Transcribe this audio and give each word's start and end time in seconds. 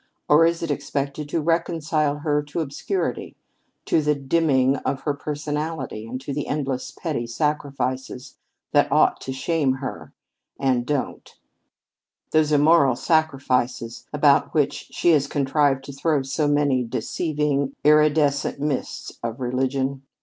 Or 0.27 0.47
is 0.47 0.63
it 0.63 0.71
expected 0.71 1.29
to 1.29 1.39
reconcile 1.39 2.15
her 2.21 2.41
to 2.41 2.61
obscurity, 2.61 3.35
to 3.85 4.01
the 4.01 4.15
dimming 4.15 4.77
of 4.77 5.01
her 5.01 5.13
personality, 5.13 6.07
and 6.07 6.19
to 6.21 6.33
the 6.33 6.47
endless 6.47 6.89
petty 6.89 7.27
sacrifices 7.27 8.35
that 8.71 8.91
ought 8.91 9.21
to 9.21 9.31
shame 9.31 9.73
her 9.73 10.11
and 10.59 10.87
don't 10.87 11.35
those 12.31 12.51
immoral 12.51 12.95
sacrifices 12.95 14.07
about 14.11 14.55
which 14.55 14.87
she 14.91 15.11
has 15.11 15.27
contrived 15.27 15.83
to 15.83 15.93
throw 15.93 16.23
so 16.23 16.47
many 16.47 16.83
deceiving, 16.83 17.75
iridescent 17.83 18.59
mists 18.59 19.19
of 19.21 19.39
religion? 19.39 20.01